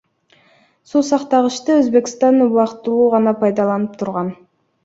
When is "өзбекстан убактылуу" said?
1.81-3.07